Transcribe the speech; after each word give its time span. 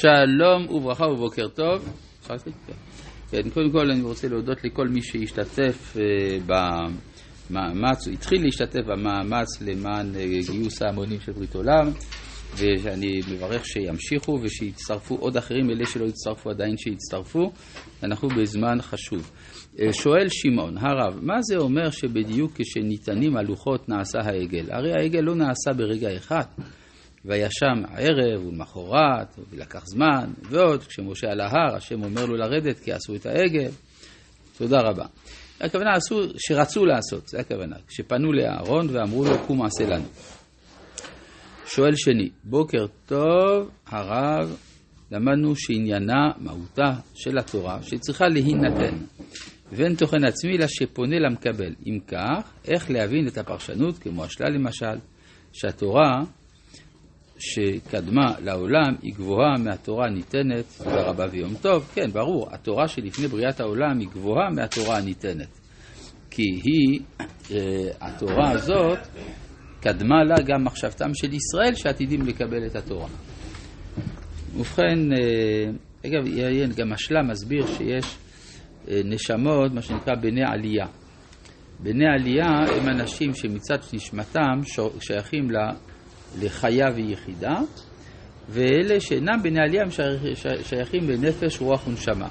שלום 0.00 0.70
וברכה 0.70 1.04
ובוקר 1.04 1.48
טוב. 1.48 1.88
כן, 3.30 3.50
קודם 3.50 3.70
כל 3.72 3.90
אני 3.90 4.02
רוצה 4.02 4.28
להודות 4.28 4.64
לכל 4.64 4.88
מי 4.88 5.02
שהשתתף 5.02 5.96
אה, 5.96 6.02
במאמץ, 7.50 8.06
הוא 8.06 8.14
התחיל 8.14 8.42
להשתתף 8.42 8.80
במאמץ 8.86 9.62
למען 9.62 10.14
אה, 10.16 10.24
גיוס 10.50 10.82
ההמונים 10.82 11.20
של 11.20 11.32
ברית 11.32 11.54
עולם, 11.54 11.90
ואני 12.56 13.20
מברך 13.32 13.66
שימשיכו 13.66 14.38
ושיצטרפו 14.42 15.14
עוד 15.14 15.36
אחרים, 15.36 15.70
אלה 15.70 15.86
שלא 15.86 16.06
הצטרפו 16.06 16.50
עדיין 16.50 16.76
שיצטרפו, 16.76 17.52
אנחנו 18.02 18.28
בזמן 18.28 18.76
חשוב. 18.80 19.30
אה, 19.80 19.92
שואל 19.92 20.26
שמעון, 20.28 20.78
הרב, 20.78 21.18
מה 21.22 21.42
זה 21.42 21.56
אומר 21.56 21.90
שבדיוק 21.90 22.52
כשניתנים 22.54 23.36
הלוחות 23.36 23.88
נעשה 23.88 24.18
העגל? 24.18 24.66
הרי 24.70 24.92
העגל 24.92 25.20
לא 25.20 25.34
נעשה 25.34 25.72
ברגע 25.76 26.16
אחד. 26.16 26.44
וישם 27.24 27.82
הערב 27.88 28.46
ולמחרת, 28.46 29.38
ולקח 29.50 29.82
זמן, 29.86 30.30
ועוד, 30.42 30.84
כשמשה 30.84 31.30
על 31.30 31.40
ההר, 31.40 31.76
השם 31.76 32.02
אומר 32.04 32.26
לו 32.26 32.36
לרדת 32.36 32.78
כי 32.78 32.92
עשו 32.92 33.14
את 33.14 33.26
העגל. 33.26 33.70
תודה 34.58 34.80
רבה. 34.80 35.06
הכוונה 35.60 35.90
עשו, 35.92 36.20
שרצו 36.38 36.84
לעשות, 36.84 37.28
זה 37.28 37.40
הכוונה. 37.40 37.76
כשפנו 37.88 38.32
לאהרון 38.32 38.86
ואמרו 38.90 39.24
לו, 39.24 39.38
קום 39.46 39.62
עשה 39.62 39.86
לנו. 39.86 40.04
שואל 41.66 41.94
שני, 41.96 42.28
בוקר 42.44 42.86
טוב, 43.06 43.70
הרב, 43.86 44.56
למדנו 45.10 45.56
שעניינה, 45.56 46.30
מהותה 46.38 46.92
של 47.14 47.38
התורה, 47.38 47.82
שצריכה 47.82 48.28
להינתן, 48.28 48.96
ואין 49.72 49.94
תוכן 49.94 50.24
עצמי, 50.24 50.56
אלא 50.56 50.66
שפונה 50.68 51.16
למקבל. 51.18 51.74
אם 51.86 51.98
כך, 52.08 52.52
איך 52.68 52.90
להבין 52.90 53.26
את 53.28 53.38
הפרשנות, 53.38 53.98
כמו 53.98 54.24
השלה 54.24 54.48
למשל, 54.48 54.98
שהתורה 55.52 56.22
שקדמה 57.38 58.34
לעולם 58.40 58.94
היא 59.02 59.14
גבוהה 59.14 59.58
מהתורה 59.58 60.06
הניתנת 60.06 60.64
ברבה 60.84 61.24
ויום 61.30 61.54
טוב. 61.62 61.90
כן, 61.94 62.10
ברור, 62.12 62.48
התורה 62.50 62.88
שלפני 62.88 63.28
בריאת 63.28 63.60
העולם 63.60 63.98
היא 63.98 64.08
גבוהה 64.08 64.50
מהתורה 64.50 64.98
הניתנת. 64.98 65.60
כי 66.30 66.42
היא, 66.42 67.00
אה, 67.50 67.90
התורה 68.00 68.50
הזאת, 68.50 68.98
קדמה 69.80 70.24
לה 70.24 70.34
גם 70.46 70.64
מחשבתם 70.64 71.10
של 71.14 71.34
ישראל 71.34 71.74
שעתידים 71.74 72.26
לקבל 72.26 72.66
את 72.66 72.76
התורה. 72.76 73.08
ובכן, 74.56 75.12
אה, 75.12 75.70
אגב, 76.06 76.26
יעיין, 76.26 76.70
גם 76.76 76.92
השלה 76.92 77.22
מסביר 77.22 77.66
שיש 77.66 78.16
אה, 78.88 79.00
נשמות, 79.04 79.72
מה 79.74 79.82
שנקרא 79.82 80.14
בני 80.20 80.42
עלייה. 80.44 80.86
בני 81.80 82.06
עלייה 82.06 82.46
הם 82.76 82.88
אנשים 82.88 83.34
שמצד 83.34 83.78
נשמתם 83.92 84.60
שייכים 85.00 85.50
לחיה 86.42 86.86
ויחידה, 86.94 87.54
ואלה 88.48 89.00
שאינם 89.00 89.42
בני 89.42 89.60
עלייה 89.60 89.82
הם 89.82 89.90
שייכים 90.62 91.10
לנפש, 91.10 91.60
רוח 91.60 91.86
ונשמה. 91.86 92.28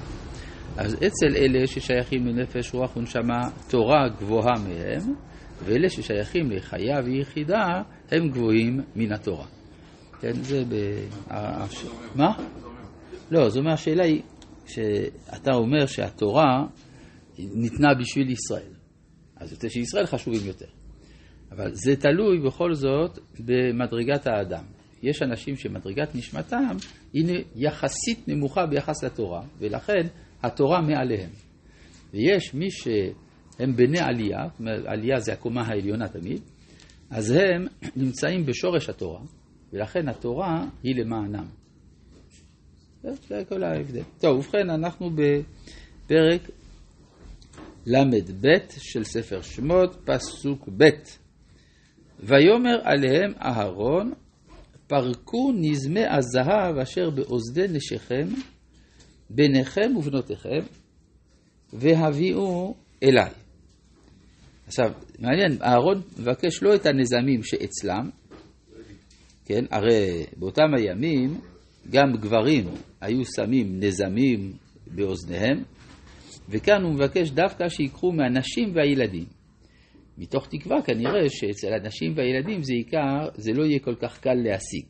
אז 0.76 0.94
אצל 0.94 1.36
אלה 1.36 1.66
ששייכים 1.66 2.26
לנפש, 2.26 2.74
רוח 2.74 2.96
ונשמה, 2.96 3.40
תורה 3.70 4.08
גבוהה 4.18 4.52
מהם, 4.68 5.14
ואלה 5.64 5.88
ששייכים 5.88 6.50
לחיה 6.50 6.96
ויחידה, 7.04 7.82
הם 8.10 8.28
גבוהים 8.28 8.80
מן 8.96 9.12
התורה. 9.12 9.46
כן, 10.20 10.32
זה 10.32 10.62
ב... 10.68 10.74
מה? 12.14 12.32
לא, 13.30 13.48
זאת 13.48 13.58
אומרת, 13.58 13.74
השאלה 13.74 14.04
היא 14.04 14.22
שאתה 14.66 15.54
אומר 15.54 15.86
שהתורה 15.86 16.66
ניתנה 17.38 17.88
בשביל 18.00 18.30
ישראל. 18.30 18.72
אז 19.36 19.52
יותר 19.52 19.68
שישראל 19.68 20.06
חשובים 20.06 20.46
יותר. 20.46 20.66
אבל 21.56 21.74
זה 21.74 21.96
תלוי 21.96 22.38
בכל 22.46 22.74
זאת 22.74 23.18
במדרגת 23.40 24.26
האדם. 24.26 24.64
יש 25.02 25.22
אנשים 25.22 25.56
שמדרגת 25.56 26.14
נשמתם 26.14 26.76
היא 27.12 27.44
יחסית 27.56 28.28
נמוכה 28.28 28.66
ביחס 28.66 29.04
לתורה, 29.04 29.42
ולכן 29.58 30.06
התורה 30.42 30.80
מעליהם. 30.80 31.30
ויש 32.12 32.54
מי 32.54 32.70
שהם 32.70 33.76
בני 33.76 34.00
עלייה, 34.00 34.46
עלייה 34.86 35.20
זה 35.20 35.32
הקומה 35.32 35.62
העליונה 35.66 36.08
תמיד, 36.08 36.40
אז 37.10 37.30
הם 37.30 37.66
נמצאים 37.96 38.46
בשורש 38.46 38.88
התורה, 38.88 39.20
ולכן 39.72 40.08
התורה 40.08 40.64
היא 40.82 40.94
למענם. 40.96 41.46
זה 43.02 43.42
כל 43.48 43.62
ההבדל. 43.62 44.02
טוב, 44.20 44.38
ובכן, 44.38 44.70
אנחנו 44.70 45.10
בפרק 45.10 46.50
ל"ב 47.86 48.48
של 48.78 49.04
ספר 49.04 49.42
שמות, 49.42 49.96
פסוק 50.04 50.68
ב'. 50.76 50.84
ויאמר 52.26 52.80
עליהם 52.82 53.32
אהרון, 53.42 54.12
פרקו 54.86 55.52
נזמי 55.56 56.04
הזהב 56.06 56.78
אשר 56.82 57.10
באוזדי 57.10 57.66
נשיכם, 57.68 58.28
בניכם 59.30 59.96
ובנותיכם, 59.96 60.60
והביאו 61.72 62.74
אליי. 63.02 63.30
עכשיו, 64.66 64.92
מעניין, 65.18 65.62
אהרון 65.62 66.00
מבקש 66.18 66.62
לא 66.62 66.74
את 66.74 66.86
הנזמים 66.86 67.42
שאצלם, 67.42 68.10
כן, 69.44 69.64
הרי 69.70 70.26
באותם 70.36 70.74
הימים 70.76 71.40
גם 71.90 72.12
גברים 72.20 72.64
היו 73.00 73.22
שמים 73.36 73.80
נזמים 73.80 74.52
באוזניהם, 74.86 75.62
וכאן 76.48 76.82
הוא 76.82 76.94
מבקש 76.94 77.30
דווקא 77.30 77.68
שיקחו 77.68 78.12
מהנשים 78.12 78.72
והילדים. 78.74 79.33
מתוך 80.18 80.48
תקווה 80.50 80.82
כנראה 80.82 81.28
שאצל 81.28 81.72
הנשים 81.72 82.12
והילדים 82.16 82.62
זה 82.62 82.72
עיקר, 82.72 83.28
זה 83.34 83.52
לא 83.52 83.64
יהיה 83.64 83.78
כל 83.78 83.94
כך 83.94 84.20
קל 84.20 84.34
להשיג. 84.34 84.84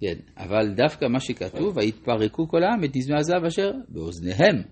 כן, 0.00 0.14
אבל 0.36 0.74
דווקא 0.76 1.04
מה 1.04 1.20
שכתוב, 1.20 1.76
ויתפרקו 1.76 2.48
כל 2.48 2.62
העם 2.62 2.84
את 2.84 2.96
נזמי 2.96 3.18
הזהב 3.18 3.44
אשר 3.44 3.72
באוזניהם. 3.88 4.62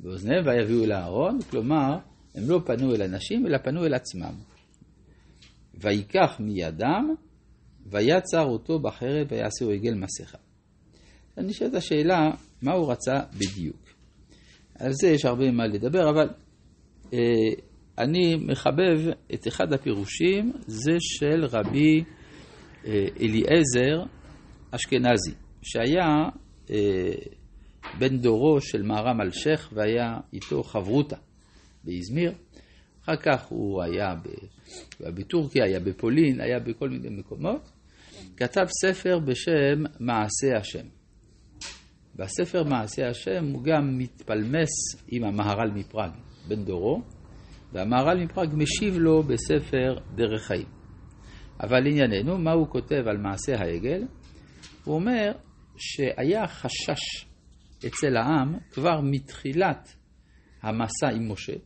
באוזניהם 0.00 0.46
ויביאו 0.46 0.84
אל 0.84 0.92
הארון, 0.92 1.38
כלומר, 1.50 1.98
הם 2.34 2.42
לא 2.48 2.60
פנו 2.66 2.94
אל 2.94 3.02
הנשים, 3.02 3.46
אלא 3.46 3.58
פנו 3.58 3.86
אל 3.86 3.94
עצמם. 3.94 4.34
ויקח 5.74 6.36
מידם, 6.40 7.14
ויצר 7.86 8.44
אותו 8.44 8.78
בחרב 8.78 9.26
ויעשהו 9.30 9.70
עגל 9.70 9.94
מסכה. 9.94 10.38
אני 11.38 11.52
שואל 11.52 11.70
את 11.70 11.74
השאלה, 11.74 12.30
מה 12.62 12.72
הוא 12.72 12.92
רצה 12.92 13.20
בדיוק? 13.34 13.86
על 14.78 14.92
זה 14.92 15.08
יש 15.08 15.24
הרבה 15.24 15.50
מה 15.50 15.66
לדבר, 15.66 16.10
אבל 16.10 16.28
אה, 17.12 17.18
אני 17.98 18.36
מחבב 18.36 19.12
את 19.34 19.48
אחד 19.48 19.72
הפירושים, 19.72 20.52
זה 20.66 20.92
של 21.00 21.44
רבי 21.44 22.04
אה, 22.86 23.06
אליעזר 23.20 24.02
אשכנזי, 24.70 25.34
שהיה 25.62 26.28
אה, 26.70 26.76
בן 27.98 28.18
דורו 28.18 28.60
של 28.60 28.82
מהר"ם 28.82 29.20
אלשיך 29.20 29.72
והיה 29.72 30.18
איתו 30.32 30.62
חברותה 30.62 31.16
באזמיר. 31.84 32.32
אחר 33.02 33.16
כך 33.16 33.46
הוא 33.48 33.82
היה 33.82 34.14
בטורקיה, 35.00 35.64
היה 35.64 35.80
בפולין, 35.80 36.40
היה 36.40 36.58
בכל 36.58 36.88
מיני 36.88 37.08
מקומות. 37.08 37.70
כתב 38.36 38.66
ספר 38.82 39.18
בשם 39.18 39.82
מעשה 40.00 40.56
השם. 40.60 40.86
בספר 42.16 42.64
מעשה 42.64 43.08
השם 43.08 43.44
הוא 43.52 43.62
גם 43.64 43.98
מתפלמס 43.98 44.68
עם 45.08 45.24
המהר"ל 45.24 45.70
מפראג, 45.74 46.10
בן 46.48 46.64
דורו. 46.64 47.02
והמהר"ל 47.72 48.24
מפראג 48.24 48.48
משיב 48.54 48.98
לו 48.98 49.22
בספר 49.22 49.98
דרך 50.14 50.42
חיים. 50.42 50.66
אבל 51.60 51.80
לענייננו, 51.80 52.38
מה 52.38 52.52
הוא 52.52 52.68
כותב 52.68 53.02
על 53.06 53.16
מעשה 53.16 53.58
העגל? 53.58 54.02
הוא 54.84 54.94
אומר 54.94 55.32
שהיה 55.76 56.46
חשש 56.46 57.26
אצל 57.86 58.16
העם 58.16 58.54
כבר 58.70 59.00
מתחילת 59.02 59.96
המסע 60.62 61.08
עם 61.08 61.32
משה, 61.32 61.56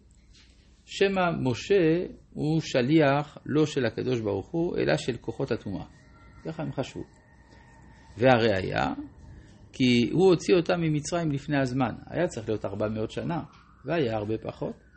שמא 0.84 1.31
משה 1.41 2.05
הוא 2.31 2.60
שליח 2.60 3.39
לא 3.47 3.66
של 3.66 3.87
הקדוש 3.87 4.21
ברוך 4.21 4.50
הוא, 4.50 4.77
אלא 4.78 4.97
של 4.97 5.16
כוחות 5.16 5.53
הטומאה. 5.53 5.84
ככה 6.44 6.62
הם 6.62 6.72
חשבו. 6.72 7.05
והראיה, 8.16 8.87
כי 9.72 10.10
הוא 10.13 10.28
הוציא 10.28 10.54
אותם 10.54 10.80
ממצרים 10.80 11.33
לפני 11.33 11.60
הזמן. 11.60 11.95
היה 12.07 12.27
צריך 12.27 12.48
להיות 12.48 12.65
400 12.65 13.10
שנה, 13.10 13.42
והיה 13.84 14.16
הרבה 14.16 14.39
פחות. 14.39 14.90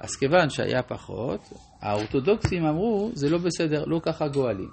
אז 0.00 0.16
כיוון 0.16 0.50
שהיה 0.50 0.82
פחות, 0.82 1.40
האורתודוקסים 1.80 2.64
אמרו, 2.64 3.10
זה 3.14 3.30
לא 3.30 3.38
בסדר, 3.38 3.84
לא 3.84 4.00
ככה 4.02 4.28
גואלים. 4.28 4.70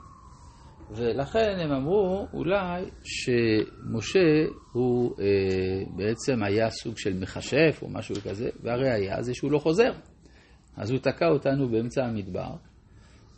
ולכן 0.92 1.60
הם 1.60 1.72
אמרו, 1.72 2.28
אולי 2.34 2.86
שמשה 3.04 4.46
הוא 4.72 5.16
אה, 5.20 5.26
בעצם 5.96 6.44
היה 6.44 6.70
סוג 6.70 6.98
של 6.98 7.14
מכשף 7.20 7.80
או 7.82 7.90
משהו 7.90 8.16
כזה, 8.16 8.50
והראיה 8.64 9.22
זה 9.22 9.34
שהוא 9.34 9.52
לא 9.52 9.60
חוזר. 9.60 9.92
אז 10.78 10.92
הוא 10.92 11.00
תקע 11.00 11.28
אותנו 11.28 11.70
באמצע 11.70 12.06
המדבר, 12.06 12.56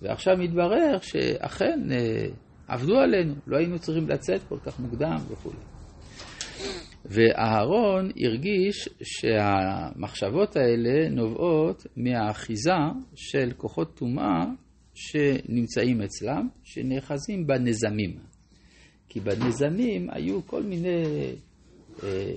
ועכשיו 0.02 0.38
מתברר 0.38 1.00
שאכן 1.02 1.80
אה, 1.92 2.28
עבדו 2.68 3.00
עלינו, 3.00 3.34
לא 3.48 3.58
היינו 3.58 3.80
צריכים 3.80 4.10
לצאת 4.10 4.42
כל 4.50 4.58
כך 4.66 4.80
מוקדם 4.80 5.18
וכולי. 5.30 5.75
ואהרון 7.10 8.12
הרגיש 8.26 8.90
שהמחשבות 9.04 10.56
האלה 10.56 11.10
נובעות 11.10 11.88
מהאחיזה 11.98 12.72
של 13.16 13.52
כוחות 13.58 13.98
טומאה 13.98 14.46
שנמצאים 14.94 16.02
אצלם, 16.02 16.48
שנאחזים 16.64 17.48
בנזמים. 17.48 18.20
כי 19.10 19.20
בנזמים 19.20 20.10
היו 20.10 20.46
כל 20.46 20.64
מיני 20.64 21.04
אה, 22.04 22.32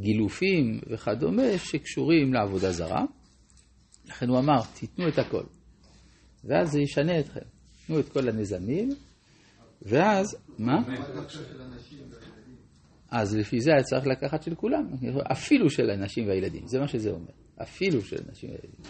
גילופים 0.00 0.80
וכדומה 0.90 1.58
שקשורים 1.58 2.34
לעבודה 2.34 2.72
זרה. 2.72 3.04
לכן 4.06 4.28
הוא 4.28 4.38
אמר, 4.38 4.60
תיתנו 4.74 5.08
את 5.08 5.18
הכל. 5.18 5.42
ואז 6.44 6.70
זה 6.70 6.80
ישנה 6.80 7.20
אתכם. 7.20 7.40
תנו 7.86 8.00
את 8.00 8.08
כל 8.08 8.28
הנזמים, 8.28 8.88
ואז, 9.82 10.36
מה? 10.58 10.82
אז 13.10 13.36
לפי 13.36 13.60
זה 13.60 13.70
היה 13.70 13.82
צריך 13.82 14.06
לקחת 14.06 14.42
של 14.42 14.54
כולם, 14.54 14.88
אפילו 15.32 15.70
של 15.70 15.90
הנשים 15.90 16.28
והילדים, 16.28 16.66
זה 16.66 16.80
מה 16.80 16.88
שזה 16.88 17.10
אומר, 17.10 17.32
אפילו 17.62 18.02
של 18.02 18.16
הנשים 18.28 18.50
והילדים. 18.50 18.80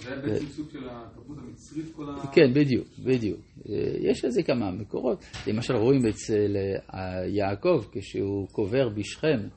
זה 0.00 0.12
היה 0.12 0.22
בעצם 0.22 0.46
סוג 0.46 0.70
של 0.70 0.88
התרבות 0.90 1.38
המצרית 1.38 1.94
כל 1.96 2.10
ה... 2.10 2.26
כן, 2.32 2.54
בדיוק, 2.54 2.88
בדיוק. 2.98 3.40
יש 4.00 4.24
לזה 4.24 4.42
כמה 4.42 4.70
מקורות. 4.70 5.24
למשל 5.46 5.74
רואים 5.74 6.06
אצל 6.06 6.56
אה, 6.94 7.26
יעקב, 7.26 7.84
כשהוא 7.92 8.48
קובר 8.48 8.88
בשכם 8.88 9.48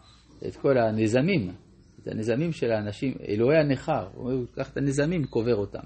את 0.48 0.56
כל 0.56 0.78
הנזמים, 0.78 1.50
את 2.02 2.08
הנזמים 2.08 2.52
של 2.52 2.72
האנשים, 2.72 3.14
אלוהי 3.28 3.58
הנכר, 3.58 4.08
הוא 4.14 4.32
אומר, 4.32 4.46
קח 4.56 4.70
את 4.70 4.78
הנזמים, 4.78 5.26
קובר 5.26 5.56
אותם. 5.56 5.84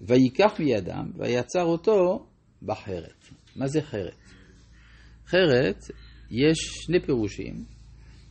ויקח 0.00 0.52
מידם 0.58 1.10
ויצר 1.18 1.64
אותו 1.64 2.26
בחרת. 2.62 3.28
מה 3.56 3.66
זה 3.66 3.82
חרת? 3.82 4.16
חרת, 5.26 5.84
יש 6.30 6.58
שני 6.58 7.00
פירושים. 7.00 7.64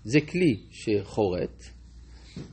זה 0.03 0.19
כלי 0.21 0.59
שחורת, 0.71 1.63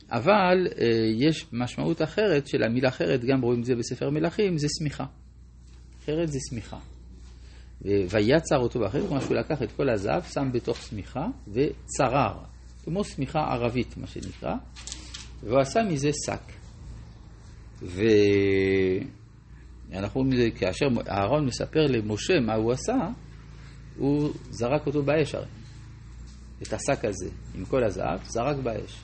אבל 0.09 0.67
אה, 0.81 0.87
יש 1.19 1.45
משמעות 1.53 2.01
אחרת 2.01 2.47
של 2.47 2.63
המילה 2.63 2.91
חרת, 2.91 3.25
גם 3.25 3.41
רואים 3.41 3.59
את 3.59 3.65
זה 3.65 3.75
בספר 3.75 4.09
מלכים, 4.09 4.57
זה 4.57 4.67
שמיכה. 4.79 5.05
חרת 6.05 6.31
זה 6.31 6.39
שמיכה. 6.49 6.79
ויצר 7.81 8.57
אותו 8.57 8.79
בחרת, 8.79 9.07
כלומר 9.07 9.21
שהוא 9.21 9.35
לקח 9.35 9.61
את 9.61 9.71
כל 9.71 9.89
הזהב, 9.89 10.23
שם 10.23 10.49
בתוך 10.53 10.81
שמיכה 10.81 11.27
וצרר, 11.47 12.37
כמו 12.83 13.03
שמיכה 13.03 13.39
ערבית, 13.39 13.97
מה 13.97 14.07
שנקרא, 14.07 14.53
והוא 15.43 15.59
עשה 15.59 15.79
מזה 15.83 16.09
שק. 16.25 16.53
ואנחנו 19.91 20.21
רואים 20.21 20.33
את 20.33 20.37
זה 20.37 20.59
כאשר 20.59 20.85
אהרון 21.09 21.45
מספר 21.45 21.85
למשה 21.89 22.39
מה 22.39 22.55
הוא 22.55 22.71
עשה, 22.71 22.93
הוא 23.97 24.29
זרק 24.49 24.87
אותו 24.87 25.03
באש 25.03 25.35
הרי. 25.35 25.45
את 26.61 26.73
השק 26.73 27.05
הזה 27.05 27.29
עם 27.55 27.65
כל 27.65 27.83
הזהב, 27.83 28.23
זרק 28.23 28.57
באש, 28.63 28.99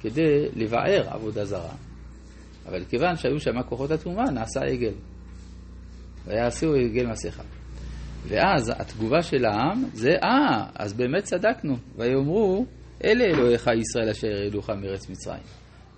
כדי 0.00 0.48
לבער 0.54 1.08
עבודה 1.08 1.44
זרה. 1.44 1.74
אבל 2.66 2.84
כיוון 2.84 3.16
שהיו 3.16 3.40
שם 3.40 3.62
כוחות 3.68 3.90
הטומאה, 3.90 4.30
נעשה 4.30 4.60
עגל. 4.60 4.92
ויעשו 6.26 6.74
עגל 6.74 7.06
מסכה. 7.06 7.42
ואז 8.28 8.72
התגובה 8.76 9.22
של 9.22 9.44
העם 9.44 9.84
זה, 9.92 10.10
אה, 10.22 10.66
אז 10.74 10.92
באמת 10.92 11.24
צדקנו. 11.24 11.76
ויאמרו, 11.96 12.66
אלה 13.04 13.24
אלוהיך 13.24 13.66
ישראל 13.80 14.08
אשר 14.10 14.28
העלוך 14.28 14.70
מארץ 14.70 15.08
מצרים. 15.08 15.42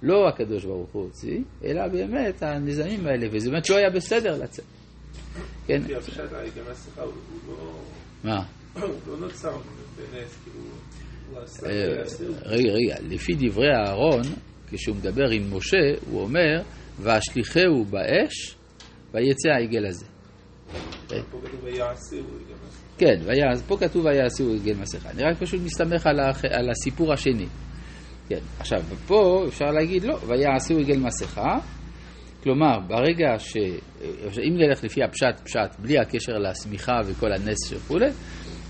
לא 0.02 0.28
הקדוש 0.28 0.64
ברוך 0.64 0.90
הוא 0.92 1.02
הוציא, 1.02 1.40
אלא 1.64 1.88
באמת 1.88 2.42
הנזמים 2.42 3.06
האלה, 3.06 3.26
וזה 3.32 3.50
באמת 3.50 3.70
לא 3.70 3.76
היה 3.76 3.90
בסדר 3.90 4.42
לצאת. 4.42 4.64
כן. 5.66 5.82
כי 5.86 5.94
הפשט 5.94 6.32
העגל 6.32 6.62
מסכה 6.70 7.02
הוא 7.02 7.12
לא... 7.48 7.80
מה? 8.24 8.44
כאילו... 10.44 10.64
אה, 11.66 11.70
רגע, 12.42 12.72
רגע, 12.72 12.96
לפי 13.08 13.32
דברי 13.38 13.68
אהרון, 13.74 14.22
כשהוא 14.66 14.96
מדבר 14.96 15.30
עם 15.30 15.56
משה, 15.56 15.76
הוא 16.10 16.22
אומר, 16.22 16.62
והשליחהו 16.98 17.84
באש, 17.84 18.56
ויצא 19.12 19.48
העגל 19.48 19.86
הזה. 19.86 20.06
כן, 22.98 23.14
פה 23.66 23.76
כתוב 23.76 24.04
ויעשו 24.04 24.54
עגל 24.54 24.74
מסכה. 24.74 25.10
אני 25.10 25.22
רק 25.22 25.36
פשוט 25.38 25.60
מסתמך 25.64 26.06
על 26.50 26.70
הסיפור 26.70 27.12
השני. 27.12 27.46
כן, 28.28 28.40
עכשיו, 28.58 28.78
פה 29.06 29.44
אפשר 29.48 29.64
להגיד 29.64 30.04
לא, 30.04 30.18
ויעשו 30.26 30.78
עגל 30.78 30.98
מסכה. 30.98 31.58
כלומר, 32.42 32.78
ברגע 32.88 33.38
ש... 33.38 33.56
אם 34.38 34.56
נלך 34.56 34.84
לפי 34.84 35.02
הפשט, 35.02 35.40
פשט, 35.44 35.78
בלי 35.78 35.98
הקשר 35.98 36.32
לשמיכה 36.32 36.92
וכל 37.04 37.32
הנס 37.32 37.72
וכולי, 37.72 38.10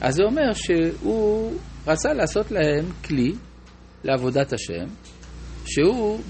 אז 0.00 0.14
זה 0.14 0.22
אומר 0.22 0.52
שהוא 0.52 1.52
רצה 1.86 2.12
לעשות 2.12 2.50
להם 2.50 2.84
כלי 3.04 3.32
לעבודת 4.04 4.52
השם, 4.52 4.84
שהוא 5.66 6.20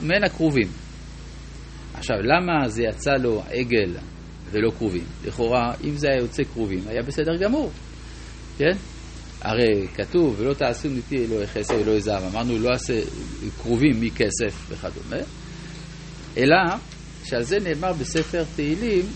מעין 0.00 0.24
הכרובים. 0.24 0.68
עכשיו, 1.94 2.16
למה 2.16 2.68
זה 2.68 2.82
יצא 2.82 3.12
לו 3.12 3.42
עגל 3.50 3.96
ולא 4.50 4.70
כרובים? 4.70 5.04
לכאורה, 5.24 5.74
אם 5.84 5.96
זה 5.96 6.08
היה 6.10 6.20
יוצא 6.20 6.42
כרובים, 6.44 6.80
היה 6.86 7.02
בסדר 7.02 7.36
גמור, 7.36 7.70
כן? 8.58 8.72
הרי 9.40 9.88
כתוב, 9.94 10.40
ולא 10.40 10.54
תעשו 10.54 10.88
מפי 10.90 11.24
אלוהי 11.24 11.46
חסר 11.46 11.74
אלוהי 11.74 12.00
זהב, 12.00 12.22
אמרנו 12.32 12.58
לא 12.58 12.70
עשה 12.70 13.00
כרובים 13.62 14.00
מכסף 14.00 14.66
וכדומה, 14.68 15.22
אלא 16.36 16.56
שעל 17.24 17.42
זה 17.42 17.56
נאמר 17.60 17.92
בספר 17.92 18.44
תהילים, 18.56 19.06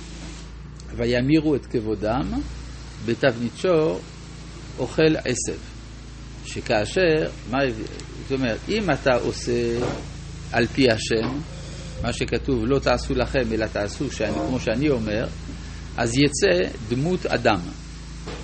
וימירו 0.96 1.54
את 1.54 1.66
כבודם 1.66 2.32
בתבנית 3.06 3.52
שור 3.56 4.00
אוכל 4.78 5.16
עשב. 5.16 5.58
שכאשר, 6.46 7.30
מה, 7.50 7.58
זאת 8.22 8.32
אומרת, 8.32 8.58
אם 8.68 8.90
אתה 8.90 9.14
עושה 9.14 9.78
על 10.52 10.66
פי 10.66 10.86
השם, 10.90 11.38
מה 12.02 12.12
שכתוב 12.12 12.64
לא 12.66 12.78
תעשו 12.78 13.14
לכם 13.14 13.52
אלא 13.52 13.66
תעשו 13.66 14.10
שאני, 14.10 14.34
כמו 14.34 14.60
שאני 14.60 14.90
אומר, 14.90 15.26
אז 15.96 16.14
יצא 16.18 16.68
דמות 16.88 17.26
אדם, 17.26 17.60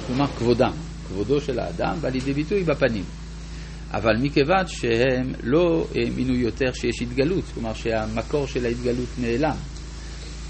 כלומר 0.07 0.27
כבודם, 0.27 0.73
כבודו 1.09 1.41
של 1.41 1.59
האדם 1.59 1.97
בא 2.01 2.09
לידי 2.09 2.33
ביטוי 2.33 2.65
בפנים. 2.65 3.05
אבל 3.93 4.17
מכיוון 4.21 4.67
שהם 4.67 5.33
לא 5.43 5.87
האמינו 5.95 6.35
יותר 6.35 6.73
שיש 6.73 7.03
התגלות, 7.03 7.45
כלומר 7.55 7.75
שהמקור 7.75 8.47
של 8.47 8.65
ההתגלות 8.67 9.09
נעלם, 9.19 9.57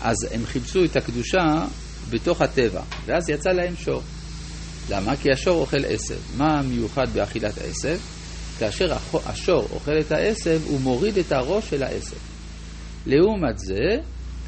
אז 0.01 0.17
הם 0.31 0.47
חיפשו 0.47 0.85
את 0.85 0.97
הקדושה 0.97 1.65
בתוך 2.11 2.41
הטבע, 2.41 2.83
ואז 3.07 3.29
יצא 3.29 3.51
להם 3.51 3.77
שור. 3.77 4.03
למה? 4.91 5.17
כי 5.17 5.29
השור 5.33 5.61
אוכל 5.61 5.85
עשב. 5.89 6.19
מה 6.37 6.59
המיוחד 6.59 7.09
באכילת 7.13 7.59
עשב? 7.59 7.99
כאשר 8.59 8.93
השור 9.27 9.69
אוכל 9.73 9.99
את 10.01 10.13
העשב, 10.13 10.61
הוא 10.67 10.81
מוריד 10.81 11.19
את 11.19 11.33
הראש 11.33 11.71
של 11.71 11.83
העשב. 11.83 12.17
לעומת 13.07 13.59
זה, 13.59 13.97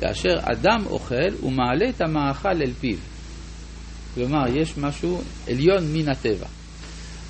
כאשר 0.00 0.34
אדם 0.40 0.86
אוכל, 0.86 1.30
הוא 1.40 1.52
מעלה 1.52 1.88
את 1.88 2.00
המאכל 2.00 2.48
אל 2.48 2.72
פיו. 2.80 2.96
כלומר, 4.14 4.56
יש 4.56 4.78
משהו 4.78 5.22
עליון 5.48 5.92
מן 5.92 6.08
הטבע. 6.08 6.46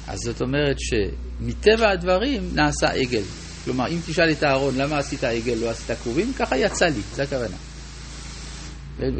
אז 0.08 0.18
זאת 0.18 0.40
אומרת 0.40 0.76
שמטבע 0.78 1.90
הדברים 1.90 2.50
נעשה 2.54 2.86
עגל. 2.86 3.22
כלומר, 3.64 3.88
אם 3.88 3.98
תשאל 4.06 4.30
את 4.32 4.44
אהרון 4.44 4.74
למה 4.76 4.98
עשית 4.98 5.24
עגל, 5.24 5.54
לא 5.54 5.70
עשית 5.70 5.90
כרובים, 6.02 6.32
ככה 6.38 6.56
יצא 6.56 6.86
לי, 6.86 7.00
זה 7.14 7.22
הכוונה. 7.22 7.56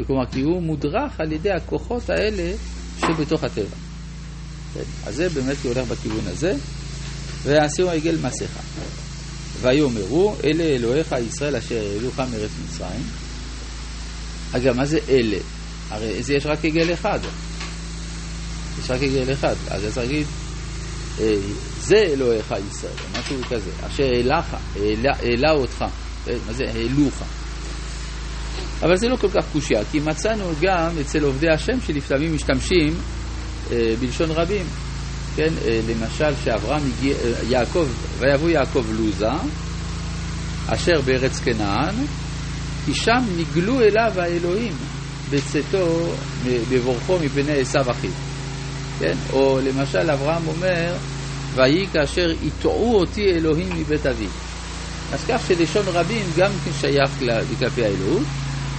כלומר, 0.07 0.25
כי 0.31 0.41
הוא 0.41 0.61
מודרך 0.61 1.19
על 1.19 1.31
ידי 1.31 1.51
הכוחות 1.51 2.09
האלה 2.09 2.53
שבתוך 2.99 3.43
הטבע. 3.43 3.75
אז 5.05 5.15
זה 5.15 5.29
באמת 5.29 5.57
הולך 5.63 5.87
בכיוון 5.87 6.27
הזה, 6.27 6.53
ועשו 7.43 7.89
עגל 7.89 8.17
מסכה. 8.17 8.59
ויאמרו, 9.61 10.35
אלה 10.43 10.63
אלוהיך 10.63 11.15
ישראל 11.27 11.55
אשר 11.55 11.75
העלוך 11.75 12.19
מארץ 12.19 12.51
מצרים. 12.65 13.03
אגב, 14.51 14.75
מה 14.75 14.85
זה 14.85 14.99
אלה? 15.09 15.37
הרי 15.89 16.21
יש 16.29 16.45
רק 16.45 16.65
עגל 16.65 16.93
אחד. 16.93 17.19
יש 18.79 18.91
רק 18.91 19.01
עגל 19.01 19.33
אחד. 19.33 19.55
אז 19.67 19.81
צריך 19.83 19.97
להגיד, 19.97 20.25
זה 21.79 21.97
אלוהיך 21.97 22.53
ישראל, 22.71 22.93
משהו 23.19 23.35
כזה, 23.49 23.71
אשר 23.87 24.03
העלך, 24.03 24.55
העלה 25.21 25.51
אותך. 25.51 25.85
מה 26.47 26.53
זה 26.53 26.63
העלוך? 26.67 27.23
אבל 28.81 28.95
זה 28.95 29.07
לא 29.07 29.15
כל 29.15 29.29
כך 29.29 29.45
קושייה, 29.53 29.81
כי 29.91 29.99
מצאנו 29.99 30.51
גם 30.61 30.89
אצל 31.01 31.23
עובדי 31.23 31.49
השם 31.49 31.81
שלפעמים 31.87 32.35
משתמשים 32.35 32.93
אה, 33.71 33.93
בלשון 33.99 34.31
רבים. 34.31 34.65
כן, 35.35 35.53
אה, 35.65 35.79
למשל 35.89 36.35
שאברהם 36.43 36.81
הגיע, 36.97 37.15
אה, 37.15 37.31
יעקב, 37.49 37.87
ויבוא 38.19 38.49
יעקב 38.49 38.85
לוזה, 38.91 39.31
אשר 40.67 41.01
בארץ 41.05 41.39
כנען, 41.39 41.95
כי 42.85 42.93
שם 42.93 43.23
נגלו 43.37 43.81
אליו 43.81 44.11
האלוהים 44.15 44.73
בצאתו, 45.29 46.13
בבורכו 46.69 47.19
מפני 47.19 47.59
עשיו 47.59 47.91
אחיו. 47.91 48.24
כן? 48.99 49.15
או 49.33 49.59
למשל 49.63 50.09
אברהם 50.11 50.47
אומר, 50.47 50.95
ויהי 51.53 51.87
כאשר 51.87 52.31
יטעו 52.43 52.99
אותי 52.99 53.31
אלוהים 53.31 53.69
מבית 53.75 54.05
אבי. 54.05 54.27
אז 55.13 55.25
כך 55.27 55.41
שלשון 55.47 55.85
רבים 55.87 56.25
גם 56.37 56.51
כן 56.65 56.71
שייך 56.81 57.11
כלפי 57.59 57.85
האלוהות, 57.85 58.25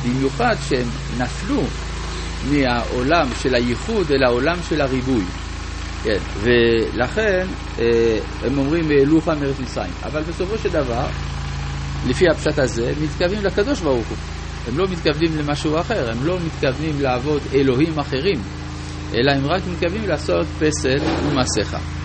במיוחד 0.04 0.54
שהם 0.68 0.88
נפלו 1.18 1.62
מהעולם 2.50 3.28
של 3.42 3.54
הייחוד 3.54 4.10
אל 4.10 4.22
העולם 4.22 4.58
של 4.68 4.80
הריבוי. 4.80 5.24
כן, 6.02 6.18
ולכן 6.40 7.46
אה, 7.78 8.18
הם 8.42 8.58
אומרים 8.58 8.90
העלוך 8.90 9.28
מארץ 9.28 9.60
מצרים. 9.60 9.92
אבל 10.02 10.22
בסופו 10.22 10.58
של 10.58 10.68
דבר, 10.68 11.06
לפי 12.06 12.24
הפשט 12.30 12.58
הזה, 12.58 12.92
מתכוונים 13.02 13.44
לקדוש 13.44 13.80
ברוך 13.80 14.08
הוא. 14.08 14.16
הם 14.68 14.78
לא 14.78 14.88
מתכוונים 14.88 15.38
למשהו 15.38 15.80
אחר, 15.80 16.10
הם 16.10 16.26
לא 16.26 16.38
מתכוונים 16.46 17.00
לעבוד 17.00 17.42
אלוהים 17.54 17.98
אחרים, 17.98 18.38
אלא 19.14 19.32
הם 19.32 19.46
רק 19.46 19.62
מתכוונים 19.66 20.08
לעשות 20.08 20.46
פסל 20.46 20.98
ומסכה. 21.26 21.95